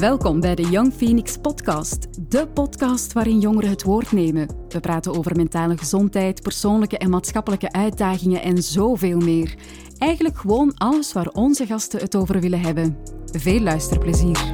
[0.00, 4.48] Welkom bij de Young Phoenix Podcast, de podcast waarin jongeren het woord nemen.
[4.68, 9.54] We praten over mentale gezondheid, persoonlijke en maatschappelijke uitdagingen en zoveel meer.
[9.98, 12.98] Eigenlijk gewoon alles waar onze gasten het over willen hebben.
[13.32, 14.52] Veel luisterplezier.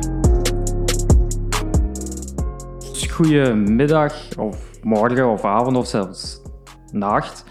[3.10, 6.40] Goedemiddag, of morgen, of avond, of zelfs
[6.92, 7.44] nacht.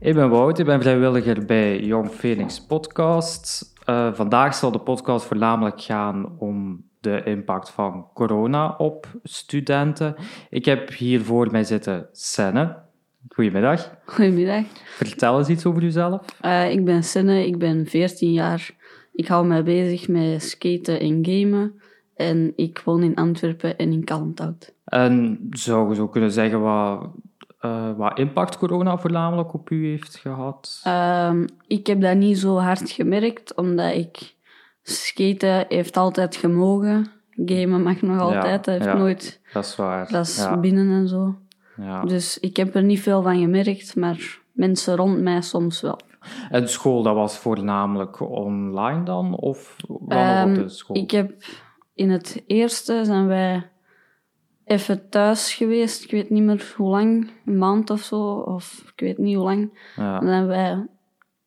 [0.00, 3.72] Ik ben Wout, ik ben vrijwilliger bij Young Phoenix Podcast.
[3.86, 10.14] Uh, vandaag zal de podcast voornamelijk gaan om de impact van corona op studenten.
[10.50, 12.76] Ik heb hier voor mij zitten Senne.
[13.28, 13.94] Goedemiddag.
[14.04, 14.64] Goedemiddag.
[14.84, 16.20] Vertel eens iets over jezelf.
[16.44, 18.70] Uh, ik ben Senne, ik ben 14 jaar.
[19.12, 21.80] Ik hou mij bezig met skaten en gamen.
[22.16, 24.74] En ik woon in Antwerpen en in Kalmthout.
[24.84, 27.10] En zou je zo kunnen zeggen wat,
[27.60, 30.82] uh, wat impact corona voornamelijk op u heeft gehad?
[30.86, 34.34] Uh, ik heb dat niet zo hard gemerkt, omdat ik
[34.82, 37.10] Skaten heeft altijd gemogen.
[37.30, 38.66] Gamen mag nog altijd.
[38.66, 39.40] Ja, heeft ja, nooit...
[39.52, 40.08] Dat is waar.
[40.10, 41.36] Dat is binnen en zo.
[42.04, 45.98] Dus ik heb er niet veel van gemerkt, maar mensen rond mij soms wel.
[46.50, 49.36] En school, dat was voornamelijk online dan?
[49.36, 50.96] Of wat um, op ehm, de school?
[50.96, 51.32] Ik heb
[51.94, 53.70] in het eerste zijn wij
[54.64, 56.04] even thuis geweest.
[56.04, 59.44] Ik weet niet meer hoe lang, een maand of zo, of ik weet niet hoe
[59.44, 59.92] lang.
[59.96, 60.18] Ja.
[60.18, 60.86] Dan hebben wij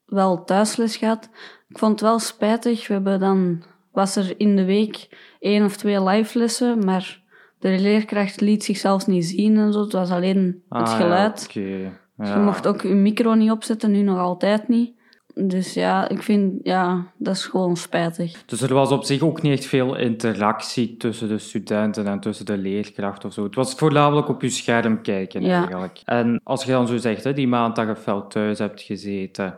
[0.06, 1.30] wel thuisles gehad.
[1.70, 2.88] Ik vond het wel spijtig.
[2.88, 5.08] We hebben dan, was er in de week
[5.40, 7.22] één of twee live lessen, maar
[7.60, 9.82] de leerkracht liet zichzelf niet zien en zo.
[9.82, 11.48] Het was alleen het ah, geluid.
[11.52, 11.92] Ja, okay.
[12.18, 12.36] ja.
[12.36, 14.94] Je mocht ook je micro niet opzetten, nu nog altijd niet.
[15.38, 18.46] Dus ja, ik vind, ja, dat is gewoon spijtig.
[18.46, 22.46] Dus er was op zich ook niet echt veel interactie tussen de studenten en tussen
[22.46, 23.44] de leerkracht of zo.
[23.44, 25.58] Het was voornamelijk op je scherm kijken ja.
[25.58, 26.02] eigenlijk.
[26.06, 29.58] En als je dan zo zegt, hè, die maand dat je fel thuis hebt gezeten,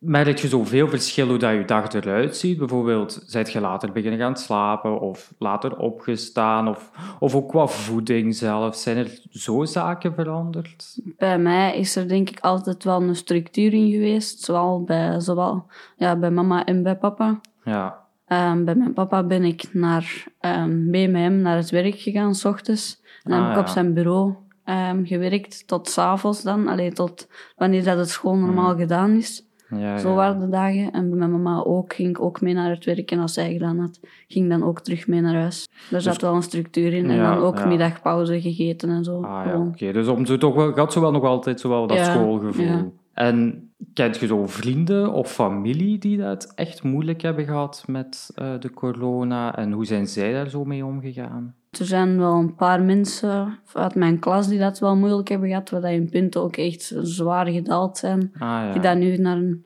[0.00, 2.58] merk je zoveel verschil hoe dat je dag eruit ziet?
[2.58, 6.68] Bijvoorbeeld, zijt je later beginnen gaan slapen of later opgestaan?
[6.68, 8.76] Of, of ook qua voeding zelf?
[8.76, 11.00] Zijn er zo zaken veranderd?
[11.16, 14.40] Bij mij is er denk ik altijd wel een structuur in geweest.
[14.40, 15.66] Zowel bij, zowel,
[15.96, 17.40] ja, bij mama en bij papa.
[17.64, 17.98] Ja.
[18.26, 22.34] Um, bij mijn papa ben ik naar, um, mee met hem naar het werk gegaan,
[22.34, 23.00] s ochtends.
[23.22, 23.72] En dan Ah, heb ik op ja.
[23.72, 24.34] zijn bureau
[24.64, 26.68] um, gewerkt tot s'avonds dan.
[26.68, 29.48] Alleen tot wanneer dat het school normaal gedaan is.
[29.70, 30.14] Ja, Zo ja.
[30.14, 30.92] waren de dagen.
[30.92, 31.94] En bij mijn mama ook.
[31.94, 33.10] Ging ik ook mee naar het werk.
[33.10, 35.68] En als zij gedaan had, ging dan ook terug mee naar huis.
[35.90, 37.10] Daar zat wel een structuur in.
[37.10, 39.22] En Ja, dan ook middagpauze gegeten en zo.
[39.22, 39.92] Ah oké.
[39.92, 42.94] Dus om zo toch wel, gaat zo wel nog altijd zo wel dat schoolgevoel.
[43.14, 48.58] En kent je zo vrienden of familie die dat echt moeilijk hebben gehad met eh,
[48.58, 49.56] de corona?
[49.56, 51.54] En hoe zijn zij daar zo mee omgegaan?
[51.70, 55.70] Er zijn wel een paar mensen uit mijn klas die dat wel moeilijk hebben gehad.
[55.70, 58.30] Waar in punten ook echt zwaar gedaald zijn.
[58.34, 58.72] Ah ja.
[58.72, 59.64] Die dat nu naar een...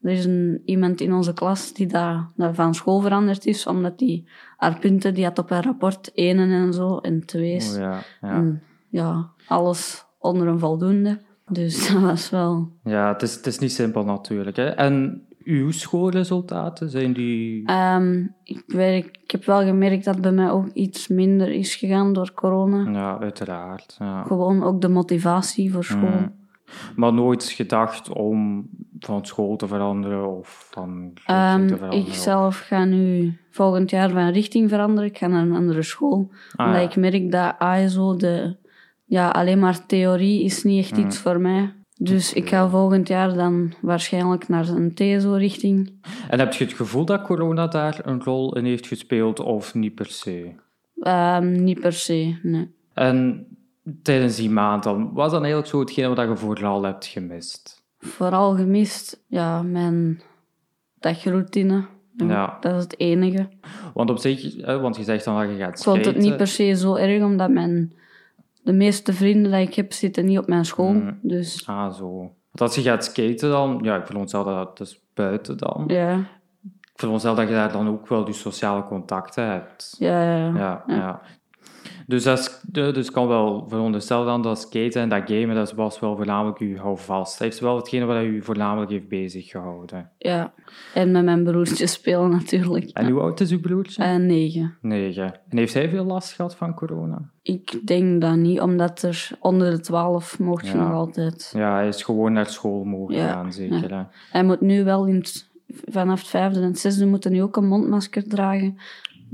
[0.00, 3.66] Er is een, iemand in onze klas die dat, dat van school veranderd is.
[3.66, 6.98] Omdat die haar punten, die had op haar rapport enen en zo.
[6.98, 7.72] En twee's.
[7.72, 8.30] Oh, ja, ja.
[8.30, 11.20] En ja, alles onder een voldoende.
[11.52, 12.68] Dus dat was wel...
[12.84, 14.56] Ja, het is, het is niet simpel natuurlijk.
[14.56, 14.66] Hè?
[14.68, 17.66] En uw schoolresultaten, zijn die...
[17.66, 22.12] Ehm, ik, weet, ik heb wel gemerkt dat bij mij ook iets minder is gegaan
[22.12, 22.90] door corona.
[22.90, 23.96] Ja, uiteraard.
[23.98, 24.22] Ja.
[24.22, 26.18] Gewoon ook de motivatie voor school.
[26.20, 26.40] Mm.
[26.96, 28.68] Maar nooit gedacht om
[28.98, 32.06] van school te veranderen of van Ehm, te veranderen?
[32.06, 35.10] ik zelf ga nu volgend jaar van richting veranderen.
[35.10, 36.30] Ik ga naar een andere school.
[36.56, 36.88] Ah, omdat ja.
[36.88, 38.56] ik merk dat ASO, de,
[39.12, 41.72] ja, alleen maar theorie is niet echt iets voor mij.
[41.96, 45.92] Dus ik ga volgend jaar dan waarschijnlijk naar een TSO-richting.
[46.28, 49.94] En heb je het gevoel dat corona daar een rol in heeft gespeeld of niet
[49.94, 50.52] per se?
[51.00, 52.74] Ehm, niet per se, nee.
[52.94, 53.46] En
[54.02, 57.84] tijdens die maand dan, was dan eigenlijk zo hetgeen wat je vooral hebt gemist?
[57.98, 60.22] Vooral gemist, ja, mijn
[60.98, 61.84] dagroutine.
[62.16, 62.56] Ja.
[62.60, 63.48] Dat is het enige.
[63.94, 66.46] Want op zich, want je zegt dan dat je gaat Ik vond het niet per
[66.46, 67.92] se zo erg, omdat mijn,
[68.62, 70.92] de meeste vrienden die ik heb, zitten niet op mijn school.
[70.92, 71.18] Mm.
[71.22, 72.16] Dus Ah, zo.
[72.20, 75.84] Want als je gaat skaten dan, ja, ik veronderstel dat dat is buiten dan.
[75.86, 76.18] ja,
[76.82, 79.94] Ik veronderstel dat je daar dan ook wel die sociale contacten hebt.
[79.98, 80.46] ja, ja.
[80.46, 80.54] ja.
[80.56, 81.20] Ja, ja.
[82.06, 85.72] Dus, dat is, de- dus kan wel veronderstellen dan dat skaten en dat gamen, dat
[85.72, 87.38] was wel voornamelijk u houvast.
[87.38, 90.10] Dat is wel hetgene wat u voornamelijk heeft bezig gehouden.
[90.18, 90.52] Ja.
[90.94, 92.90] En met mijn broertje spelen natuurlijk.
[92.92, 94.02] En hoe oud is uw broertje?
[94.02, 94.76] En negen.
[94.80, 95.34] Negen.
[95.48, 97.18] En heeft hij veel last gehad van corona?
[97.42, 100.82] Ik denk dat niet, omdat er onder de twaalf mocht je Ja.
[100.82, 101.52] nog altijd.
[101.56, 103.94] Ja, hij is gewoon naar school mogen Ja, gaan, zeker.
[103.94, 104.02] Hè?
[104.30, 105.50] Hij moet nu wel in het,
[105.88, 108.78] vanaf het vijfde en het zesde moeten nu ook een mondmasker dragen.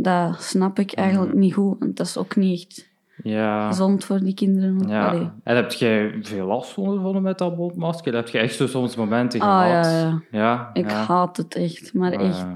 [0.00, 1.40] Dat snap ik eigenlijk Mm.
[1.40, 2.88] niet goed, want dat is ook niet echt
[3.22, 3.66] Ja.
[3.68, 4.88] gezond voor die kinderen.
[4.88, 5.06] ja.
[5.08, 5.30] Allee.
[5.42, 8.14] En heb jij veel last ondervonden met dat mondmasker?
[8.14, 9.84] Heb je echt zo soms momenten Ah, gehad?
[9.86, 10.20] ja, ja.
[10.30, 12.18] Ja, Ik haat het echt, maar Ja.
[12.18, 12.46] echt.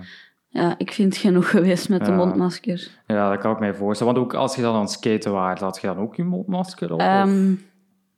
[0.48, 2.88] Ja, ik vind het genoeg geweest met de mondmasker.
[3.06, 4.14] Ja, dat kan ik mij voorstellen.
[4.14, 6.92] Want ook als je dan aan het skaten was, had je dan ook je mondmasker
[6.92, 7.00] op?
[7.00, 7.62] Um,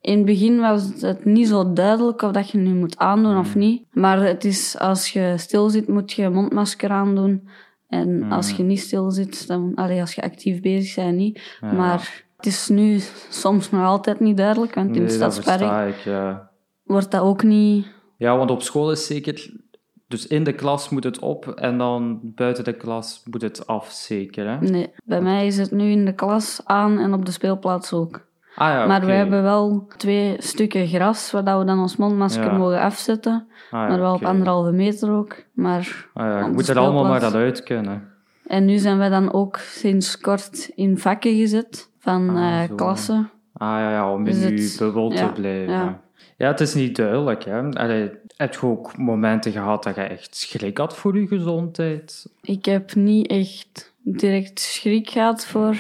[0.01, 3.53] in het begin was het niet zo duidelijk of dat je nu moet aandoen of
[3.53, 3.61] hmm.
[3.61, 3.83] niet.
[3.93, 7.49] Maar het is, als je stil zit, moet je mondmasker aandoen.
[7.89, 8.33] En hmm.
[8.33, 11.59] als je niet stil zit, dan, allee, als je actief bezig bent, niet.
[11.61, 13.01] Maar het is nu
[13.31, 16.51] soms nog altijd niet duidelijk, want in nee, Stadspark ja.
[16.83, 17.87] wordt dat ook niet...
[18.17, 19.63] Ja, want op school is zeker...
[20.09, 23.91] Dus in de klas moet het op en dan buiten de klas moet het af,
[23.91, 24.61] zeker, hè?
[24.61, 28.27] Nee, bij mij is het nu in de klas aan en op de speelplaats ook.
[28.57, 32.81] Ah, ja, maar we hebben wel twee stukken gras waar we dan ons mondmasker mogen
[32.81, 33.47] afzetten.
[33.71, 35.37] Ah, maar wel op anderhalve meter ook.
[35.53, 38.13] Maar ah, moet er allemaal maar dat uit kunnen.
[38.47, 43.31] En nu zijn we dan ook sinds kort in vakken gezet van uh, klassen.
[43.53, 45.73] Ah ja, ja om dus in uw bubbel te blijven.
[45.73, 46.01] Ja.
[46.37, 46.47] ja.
[46.49, 47.45] het is niet duidelijk.
[47.45, 47.69] Hè?
[47.69, 52.27] Allee, heb je ook momenten gehad dat je echt schrik had voor je gezondheid?
[52.41, 55.77] Ik heb niet echt direct schrik gehad voor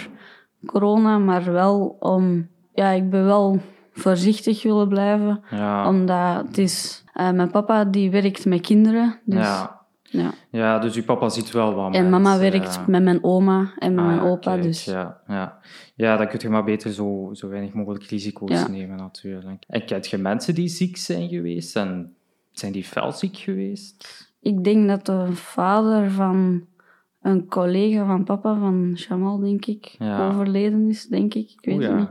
[0.66, 3.60] corona, maar wel om ja, ik ben wel
[3.92, 5.42] voorzichtig willen blijven.
[5.86, 7.04] Omdat het is...
[7.14, 9.20] Uh, mijn papa die werkt met kinderen.
[9.24, 9.84] Dus, ja.
[10.02, 10.34] Ja.
[10.50, 14.04] ja, dus uw papa ziet wel wat En mama werkt met mijn oma en met
[14.04, 14.56] ah, mijn opa.
[14.56, 14.84] dus.
[14.84, 15.58] ja, ja.
[15.94, 19.64] ja, dan kun je maar beter zo, zo weinig mogelijk risico's nemen natuurlijk.
[19.68, 21.76] En kent je mensen die ziek zijn geweest?
[21.76, 22.14] En
[22.52, 24.26] zijn die fel ziek geweest?
[24.40, 26.66] Ik denk dat de vader van
[27.24, 31.50] een collega van papa, van Jamal, denk ik, overleden is, denk ik.
[31.50, 32.10] Ik weet het niet.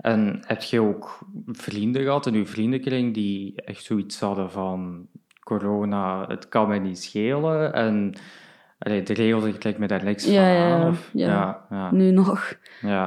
[0.00, 5.06] En heb je ook vrienden gehad in uw vriendenkring die echt zoiets hadden van
[5.40, 8.14] corona, het kan mij niet schelen en
[8.78, 10.88] allee, de regels, ik me daar niks van aan.
[10.88, 12.58] Of, ja, ja, nu nog.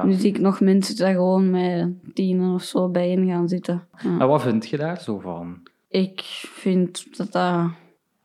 [0.04, 3.86] Nu zie ik nog mensen die gewoon met tienen of zo bijeen gaan zitten.
[4.02, 5.62] En wat vind je daar zo van?
[5.88, 6.20] Ik
[6.52, 7.70] vind dat dat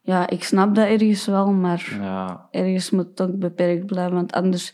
[0.09, 2.47] ja, ik snap dat ergens wel, maar ja.
[2.51, 4.13] ergens moet het ook beperkt blijven.
[4.13, 4.73] Want anders,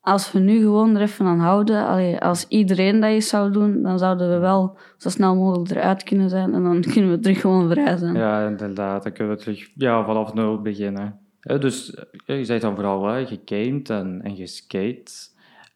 [0.00, 3.82] als we nu gewoon er even aan houden, allee, als iedereen dat eens zou doen,
[3.82, 7.40] dan zouden we wel zo snel mogelijk eruit kunnen zijn en dan kunnen we terug
[7.40, 8.14] gewoon vrij zijn.
[8.14, 9.02] Ja, inderdaad.
[9.02, 11.18] Dan kunnen we terug ja, vanaf nul beginnen.
[11.40, 11.96] dus
[12.26, 15.12] je zei dan vooral hè, gegamed en, en geskate.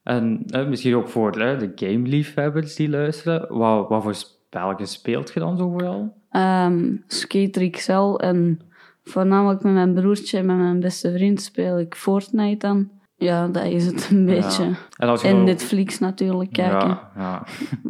[0.03, 5.41] En misschien ook voor hè, de gameliefhebbers die luisteren, wat, wat voor spel speelt je
[5.41, 6.14] dan zo vooral?
[6.32, 8.61] Um, Skate XL en
[9.08, 12.91] Voornamelijk met mijn broertje en met mijn beste vriend speel ik Fortnite dan.
[13.17, 14.75] Ja, dat is het een beetje.
[14.97, 16.88] En, als Netflix natuurlijk kijken.
[16.88, 17.11] Ja,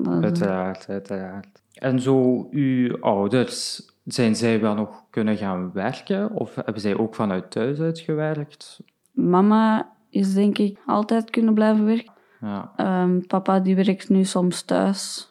[0.04, 0.20] ja.
[0.20, 1.62] uiteraard, uiteraard.
[1.74, 6.30] En zo, uw ouders, zijn zij wel nog kunnen gaan werken?
[6.30, 8.80] Of hebben zij ook vanuit thuis uitgewerkt?
[9.12, 12.12] Mama is denk ik altijd kunnen blijven werken.
[12.40, 12.72] Ja.
[12.76, 15.30] Ehm, papa die werkt nu soms thuis.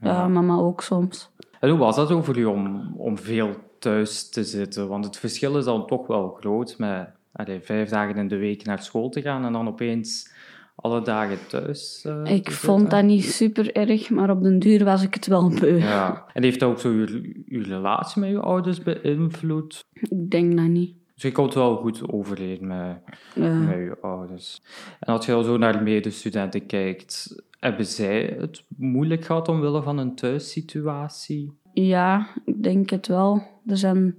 [0.00, 0.28] Ja.
[0.28, 1.30] mama ook soms.
[1.60, 4.88] En hoe was dat zo voor u om, om veel thuis te zitten?
[4.88, 8.64] Want het verschil is dan toch wel groot met allee, vijf dagen in de week
[8.64, 10.32] naar school te gaan en dan opeens
[10.74, 12.04] alle dagen thuis.
[12.06, 15.48] Uh, ik vond dat niet super erg, maar op den duur was ik het wel
[15.48, 15.78] beu.
[15.78, 16.24] Ja.
[16.32, 17.06] En heeft dat ook zo uw,
[17.46, 19.84] uw relatie met uw ouders beïnvloed?
[19.92, 20.99] Ik denk dat niet.
[21.20, 22.96] Dus je komt wel goed overeen met,
[23.34, 24.62] met je ouders.
[25.00, 29.98] En als je al zo naar medestudenten kijkt, hebben zij het moeilijk gehad omwille van
[29.98, 31.52] een thuissituatie?
[31.72, 33.42] Ja, ik denk het wel.
[33.66, 34.14] Er zijn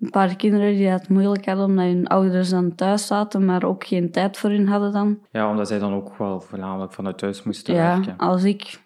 [0.00, 3.86] een paar kinderen die het moeilijk hadden omdat hun ouders dan thuis zaten, maar ook
[3.86, 5.18] geen tijd voor hen hadden dan.
[5.30, 8.16] Ja, omdat zij dan ook wel voornamelijk vanuit thuis moesten ja, werken.
[8.16, 8.80] als ik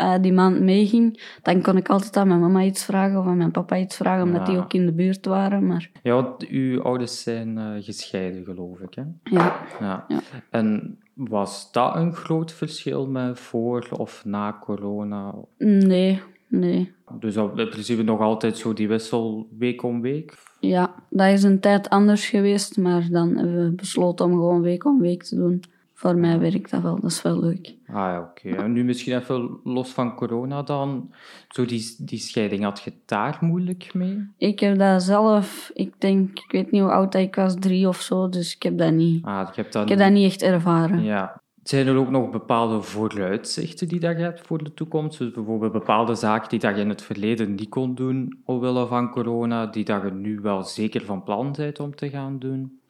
[0.00, 3.36] uh, die maand meeging, dan kon ik altijd aan mijn mama iets vragen of aan
[3.36, 5.66] mijn papa iets vragen, omdat die ook in de buurt waren.
[5.66, 5.90] Maar...
[6.02, 9.02] Ja, want uw ouders zijn uh, gescheiden, geloof ik, hè?
[9.22, 9.56] Ja.
[9.80, 10.06] ja.
[10.50, 15.34] En was dat een groot verschil met voor of na corona?
[15.58, 16.92] Nee, nee.
[17.18, 20.34] Dus in principe nog altijd zo die wissel week om week?
[20.60, 24.84] Ja, dat is een tijd anders geweest, maar dan hebben we besloten om gewoon week
[24.84, 25.62] om week te doen.
[26.00, 27.74] Voor mij werkt dat wel, dat is wel leuk.
[27.86, 28.68] Ah ja, oké.
[28.68, 31.12] Nu misschien even los van corona dan.
[31.48, 34.28] Zo die, die scheiding, had je daar moeilijk mee?
[34.36, 38.00] Ik heb dat zelf, ik denk, ik weet niet hoe oud ik was, drie of
[38.00, 40.42] zo, dus ik heb dat niet, ah, je hebt dat ik heb dat niet echt
[40.42, 41.02] ervaren.
[41.02, 45.18] Ja, zijn er ook nog bepaalde vooruitzichten die dat je hebt voor de toekomst?
[45.18, 49.10] Dus bijvoorbeeld bepaalde zaken die dat je in het verleden niet kon doen omwille van
[49.10, 52.80] corona, die dat je nu wel zeker van plan bent om te gaan doen?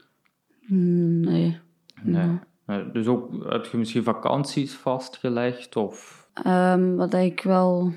[0.66, 1.58] Mm, nee.
[2.02, 2.38] Nee.
[2.92, 5.76] Dus ook, heb je misschien vakanties vastgelegd?
[5.76, 6.28] Of?
[6.46, 7.92] Um, wat ik wel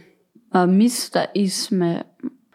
[0.68, 2.06] mis, dat is met,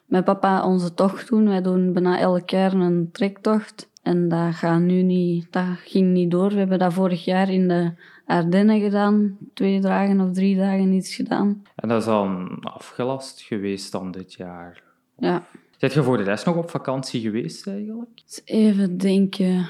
[0.07, 1.49] met papa onze tocht doen.
[1.49, 3.89] Wij doen bijna elk jaar een trektocht.
[4.03, 6.49] En dat, gaat nu niet, dat ging niet door.
[6.49, 7.93] We hebben dat vorig jaar in de
[8.27, 9.39] Ardennen gedaan.
[9.55, 11.63] Twee dagen of drie dagen iets gedaan.
[11.75, 14.83] En dat is dan afgelast geweest dan dit jaar?
[15.19, 15.47] Ja.
[15.77, 18.23] Zit je voor de rest nog op vakantie geweest eigenlijk?
[18.45, 19.69] Even denken.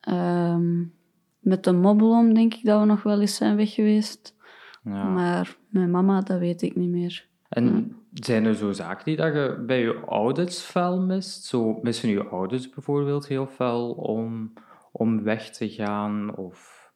[0.00, 0.82] Ehm,
[1.40, 4.36] met de mobbelom denk ik dat we nog wel eens zijn weg geweest.
[4.84, 5.04] Ja.
[5.04, 7.28] Maar mijn mama, dat weet ik niet meer.
[7.48, 11.44] En zijn er zo zaken die dat je bij je ouders fel mist?
[11.44, 14.52] Zo missen je ouders bijvoorbeeld heel fel om,
[14.92, 16.36] om weg te gaan?
[16.36, 16.90] Of,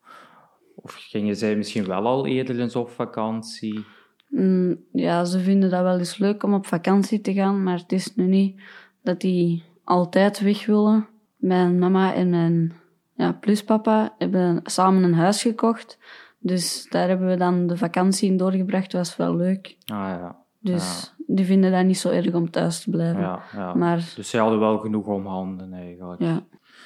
[0.74, 3.84] of gingen zij misschien wel al eerder eens op vakantie?
[4.28, 7.92] Mm, ja, ze vinden dat wel eens leuk om op vakantie te gaan, maar het
[7.92, 8.62] is nu niet
[9.02, 11.08] dat die altijd weg willen.
[11.36, 12.72] Mijn mama en mijn
[13.14, 15.98] ja, pluspapa hebben samen een huis gekocht.
[16.38, 18.90] Dus daar hebben we dan de vakantie in doorgebracht.
[18.90, 19.76] Dat was wel leuk.
[19.86, 20.36] Ah ja.
[20.60, 23.20] Dus die vinden dat niet zo erg om thuis te blijven.
[23.20, 23.74] Ja, ja.
[23.74, 26.20] Maar, dus ze hadden wel genoeg om handen eigenlijk.
[26.20, 26.42] Ja,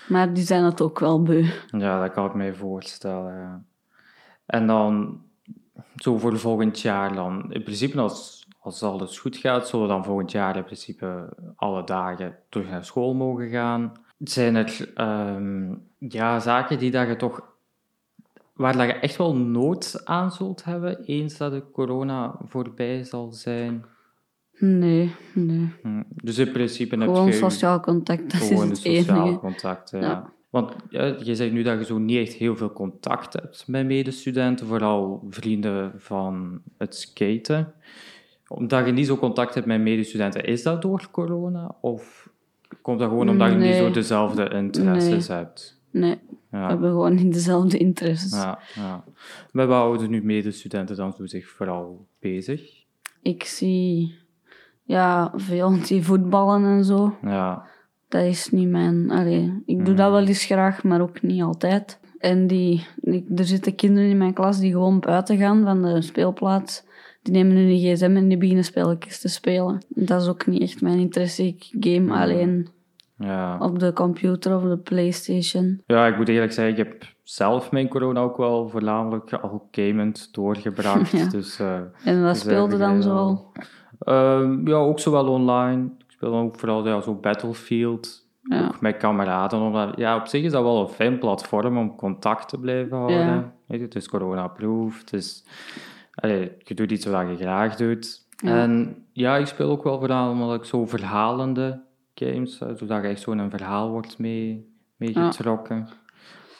[0.08, 1.44] maar die zijn het ook wel beu.
[1.66, 3.66] Ja, dat kan ik me voorstellen.
[4.46, 5.20] En dan,
[5.96, 10.04] zo voor volgend jaar dan, in principe als, als alles goed gaat, zullen we dan
[10.04, 13.92] volgend jaar in principe alle dagen terug naar school mogen gaan.
[14.18, 17.56] Zijn er ehm, ja, zaken die dat je toch
[18.58, 23.32] waar dat je echt wel nood aan zult hebben eens dat de corona voorbij zal
[23.32, 23.84] zijn?
[24.58, 25.72] Nee, nee.
[25.82, 26.02] Hm.
[26.14, 27.32] Dus in principe heb gewoon je...
[27.32, 30.32] sociaal contact, dat gewoon is het sociaal contact, ja.
[30.50, 33.86] Want ja, je zegt nu dat je zo niet echt heel veel contact hebt met
[33.86, 37.72] medestudenten, vooral vrienden van het skaten.
[38.48, 41.76] Omdat je niet zo contact hebt met medestudenten, is dat door corona?
[41.80, 42.28] Of
[42.88, 45.80] komt dat gewoon omdat je niet zo dezelfde interesses hebt?
[45.90, 46.18] Nee,
[46.50, 46.62] ja.
[46.62, 48.32] We hebben gewoon niet dezelfde interesses.
[48.32, 49.04] Ja, ja.
[49.52, 52.84] Met wat houden nu medestudenten dan zo zich vooral bezig?
[53.22, 54.18] Ik zie
[54.82, 57.16] ja, veel die voetballen en zo.
[57.22, 57.66] Ja.
[58.08, 59.10] Dat is niet mijn...
[59.10, 60.12] Allee, ik doe dat mm.
[60.12, 62.00] wel eens graag, maar ook niet altijd.
[62.18, 62.86] En die,
[63.36, 66.84] er zitten kinderen in mijn klas die gewoon buiten gaan van de speelplaats.
[67.22, 69.78] Die nemen hun gsm en die beginnen spelletjes te spelen.
[69.88, 71.46] Dat is ook niet echt mijn interesse.
[71.46, 72.12] Ik game mm.
[72.12, 72.76] alleen
[73.18, 73.58] ja.
[73.58, 75.82] Op de computer of de PlayStation.
[75.86, 80.34] Ja, ik moet eerlijk zeggen, ik heb zelf mijn corona ook wel voornamelijk al gamend
[80.34, 81.10] doorgebracht.
[81.18, 81.28] ja.
[81.28, 83.46] dus, uh, en wat speelde dan zo?
[84.08, 85.84] Uh, ja, ook zowel online.
[85.84, 88.26] Ik speel ook vooral ja, zo Battlefield.
[88.42, 88.66] Ja.
[88.66, 89.60] Ook met kameraden.
[89.60, 93.26] Omdat, ja, op zich is dat wel een fijn platform om contact te blijven houden.
[93.26, 93.52] Ja.
[93.66, 95.04] Weet je, het is corona-proof.
[95.04, 95.44] Dus
[96.64, 98.26] je doet iets wat je graag doet.
[98.44, 101.86] En ja, ik speel ook wel voornamelijk zo verhalende
[102.18, 105.88] games, zodat je echt zo'n verhaal wordt mee, meegetrokken.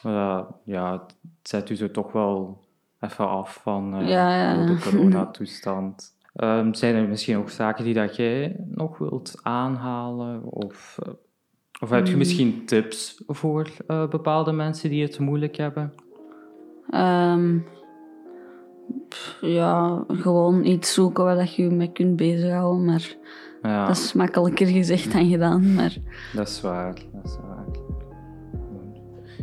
[0.03, 0.47] Ja.
[0.65, 2.63] ja, het zet u zo toch wel
[2.99, 4.65] even af van uh, ja, ja.
[4.65, 6.17] de coronatoestand.
[6.35, 10.43] Um, zijn er misschien ook zaken die dat jij nog wilt aanhalen?
[10.43, 11.13] Of, uh,
[11.81, 12.17] of heb je hmm.
[12.17, 15.93] misschien tips voor uh, bepaalde mensen die het moeilijk hebben?
[16.93, 17.65] Um,
[19.41, 22.85] ja, gewoon iets zoeken waar je je mee kunt bezighouden.
[22.85, 23.15] Maar
[23.61, 23.87] ja.
[23.87, 25.95] Dat is makkelijker gezegd dan gedaan, maar...
[26.33, 27.65] Dat is waar, dat is waar.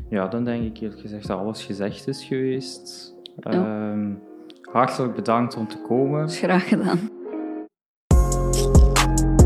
[0.09, 3.15] Ja, dan denk ik eerlijk gezegd dat alles gezegd is geweest.
[3.37, 3.51] Ja.
[3.51, 4.15] Ehm,
[4.63, 6.29] hartelijk bedankt om te komen.
[6.29, 6.99] Graag gedaan.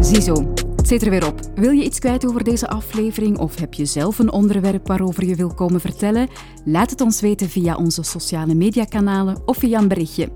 [0.01, 1.41] Ziezo, het zit er weer op.
[1.55, 5.35] Wil je iets kwijt over deze aflevering of heb je zelf een onderwerp waarover je
[5.35, 6.29] wil komen vertellen?
[6.65, 10.29] Laat het ons weten via onze sociale mediakanalen of via een berichtje.